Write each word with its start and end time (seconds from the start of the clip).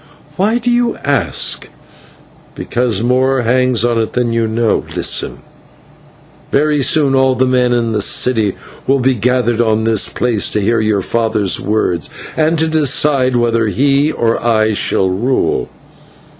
"Why 0.35 0.57
do 0.57 0.71
you 0.71 0.95
ask?" 1.03 1.69
"Because 2.55 3.03
more 3.03 3.41
hangs 3.43 3.85
on 3.85 3.99
it 3.99 4.13
than 4.13 4.33
you 4.33 4.47
know. 4.47 4.83
Listen: 4.95 5.41
Very 6.51 6.81
soon 6.81 7.13
all 7.13 7.35
the 7.35 7.45
men 7.45 7.71
in 7.71 7.91
the 7.91 8.01
city 8.01 8.55
will 8.87 8.97
be 8.99 9.13
gathered 9.13 9.61
on 9.61 9.83
this 9.83 10.09
place 10.09 10.49
to 10.49 10.59
hear 10.59 10.79
your 10.79 11.01
father's 11.01 11.59
words, 11.59 12.09
and 12.35 12.57
to 12.57 12.67
decide 12.67 13.35
whether 13.35 13.67
he 13.67 14.11
or 14.11 14.43
I 14.43 14.73
shall 14.73 15.07
rule. 15.07 15.69